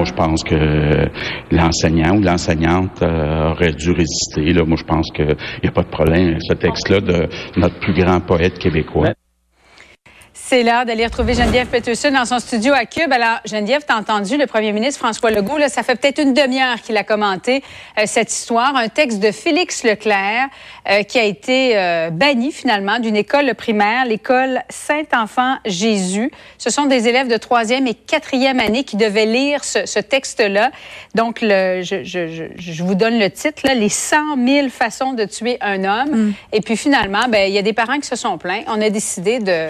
[0.00, 1.10] moi, je pense que
[1.50, 4.50] l'enseignant ou l'enseignante euh, aurait dû résister.
[4.54, 6.38] Là, moi, je pense qu'il n'y a pas de problème.
[6.40, 7.28] Ce texte-là de
[7.58, 9.12] notre plus grand poète québécois.
[10.42, 13.12] C'est l'heure d'aller retrouver Geneviève Peterson dans son studio à Cube.
[13.12, 16.80] Alors, Geneviève, t'as entendu le premier ministre François Legault, là, ça fait peut-être une demi-heure
[16.82, 17.62] qu'il a commenté
[17.98, 20.48] euh, cette histoire, un texte de Félix Leclerc
[20.88, 26.32] euh, qui a été euh, banni finalement d'une école primaire, l'école Saint-Enfant Jésus.
[26.58, 30.72] Ce sont des élèves de troisième et quatrième année qui devaient lire ce, ce texte-là.
[31.14, 35.24] Donc, le, je, je, je, vous donne le titre, là, les 100 000 façons de
[35.26, 36.10] tuer un homme.
[36.10, 36.34] Mm.
[36.54, 38.62] Et puis finalement, ben, il y a des parents qui se sont plaints.
[38.66, 39.68] On a décidé de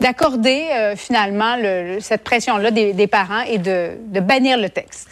[0.00, 5.08] d'accorder euh, finalement le, cette pression-là des, parents et de, bannir le texte.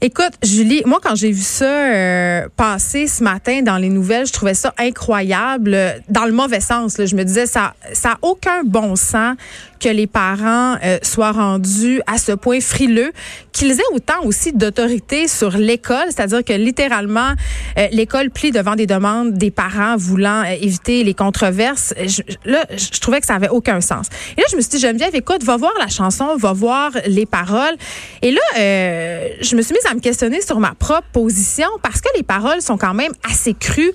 [0.00, 4.32] Écoute, Julie, moi, quand j'ai vu ça euh, passer ce matin dans les nouvelles, je
[4.32, 5.76] trouvais ça incroyable,
[6.08, 6.94] dans le mauvais sens.
[7.04, 9.34] Je me disais, ça ça aucun bon sens
[9.80, 13.12] que les parents euh, soient rendus à ce point frileux,
[13.58, 17.32] qu'ils aient autant aussi d'autorité sur l'école, c'est-à-dire que littéralement,
[17.78, 21.94] euh, l'école plie devant des demandes des parents voulant éviter les controverses.
[21.98, 24.06] Je, là, je trouvais que ça avait aucun sens.
[24.36, 27.26] Et là, je me suis dit, Geneviève, écoute, va voir la chanson, va voir les
[27.26, 27.76] paroles.
[28.22, 32.08] Et là, je me suis mise à me questionner sur ma propre position parce que
[32.16, 33.92] les paroles sont quand même assez crues,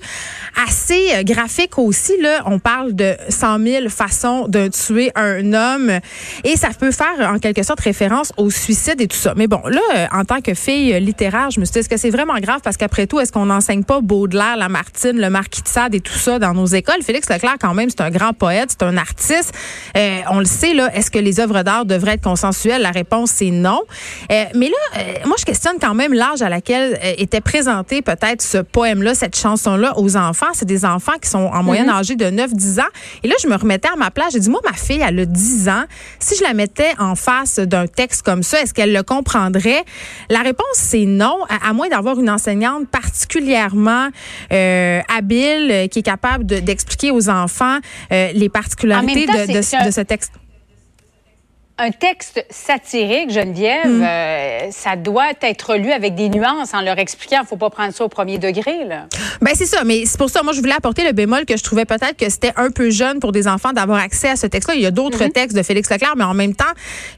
[0.68, 2.20] assez euh, graphiques aussi.
[2.20, 6.00] Là, on parle de 100 000 façons de tuer un homme
[6.44, 9.34] et ça peut faire en quelque sorte référence au suicide et tout ça.
[9.36, 12.10] Mais là, euh, en tant que fille littéraire, je me suis dit, est-ce que c'est
[12.10, 12.60] vraiment grave?
[12.62, 16.18] Parce qu'après tout, est-ce qu'on n'enseigne pas Baudelaire, Lamartine, le Marquis de Sade et tout
[16.18, 17.02] ça dans nos écoles?
[17.02, 19.52] Félix Leclerc, quand même, c'est un grand poète, c'est un artiste.
[19.96, 22.82] Euh, on le sait, là, est-ce que les œuvres d'art devraient être consensuelles?
[22.82, 23.80] La réponse, c'est non.
[24.30, 28.58] mais là, moi, je questionne quand même l'âge à laquelle euh, était présenté peut-être ce
[28.58, 30.46] poème-là, cette chanson-là aux enfants.
[30.52, 31.94] C'est des enfants qui sont en moyenne mhm.
[31.94, 32.90] âgés de 9-10 ans.
[33.22, 34.32] Et là, je me remettais à ma place.
[34.32, 35.84] J'ai dit, moi, ma fille, elle a 10 ans.
[36.18, 39.02] Si je la mettais en face d'un texte comme ça, est-ce qu'elle le
[39.44, 39.84] comprendrait?
[40.30, 44.08] La réponse, c'est non, à, moins d'avoir une enseignante particulièrement
[44.52, 47.78] euh, habile, euh, qui est capable d'expliquer aux enfants
[48.10, 50.32] les particularités de, de ce texte
[51.76, 54.02] un texte satirique, Geneviève, mm.
[54.02, 58.04] euh, ça doit être lu avec des nuances en leur expliquant, faut pas prendre ça
[58.04, 58.84] au premier degré.
[58.84, 59.06] Là.
[59.40, 61.64] Ben c'est ça, mais c'est pour ça, moi je voulais apporter le bémol que je
[61.64, 64.76] trouvais peut-être que c'était un peu jeune pour des enfants d'avoir accès à ce texte-là.
[64.76, 65.32] Il y a d'autres mm-hmm.
[65.32, 66.64] textes de Félix Leclerc, mais en même temps,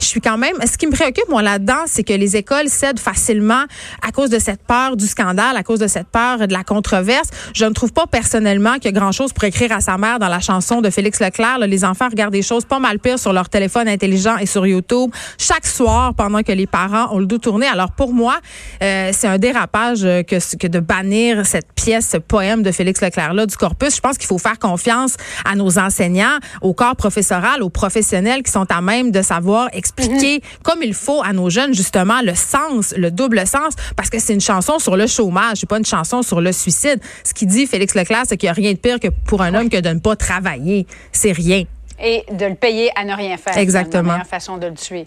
[0.01, 0.55] je suis quand même.
[0.67, 3.65] Ce qui me préoccupe moi là-dedans, c'est que les écoles cèdent facilement
[4.01, 7.29] à cause de cette peur du scandale, à cause de cette peur de la controverse.
[7.55, 10.29] Je ne trouve pas personnellement qu'il y a grand-chose pour écrire à sa mère dans
[10.29, 11.59] la chanson de Félix Leclerc.
[11.59, 15.67] les enfants regardent des choses pas mal pires sur leur téléphone intelligent sur YouTube chaque
[15.67, 17.67] soir pendant que les parents ont le dos tourné.
[17.67, 18.37] Alors pour moi,
[18.83, 23.47] euh, c'est un dérapage que, que de bannir cette pièce, ce poème de Félix Leclerc-là
[23.47, 23.97] du corpus.
[23.97, 28.51] Je pense qu'il faut faire confiance à nos enseignants, au corps professoral, aux professionnels qui
[28.51, 30.63] sont à même de savoir expliquer mhm.
[30.63, 34.35] comme il faut à nos jeunes justement le sens, le double sens, parce que c'est
[34.35, 37.01] une chanson sur le chômage, c'est pas une chanson sur le suicide.
[37.25, 39.55] Ce qui dit Félix Leclerc, c'est qu'il n'y a rien de pire que pour un
[39.55, 40.87] homme que de ne pas travailler.
[41.13, 41.65] C'est rien
[42.03, 43.57] et de le payer à ne rien faire.
[43.57, 44.03] Exactement.
[44.03, 45.07] C'est la meilleure façon de le tuer.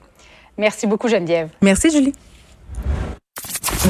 [0.58, 1.50] Merci beaucoup, Geneviève.
[1.62, 2.14] Merci, Julie.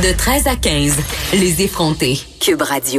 [0.04, 0.98] De 13 à 15,
[1.34, 2.20] les effrontés.
[2.40, 2.88] Cube Radio.